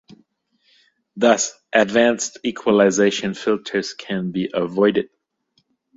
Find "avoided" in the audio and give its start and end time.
4.51-5.11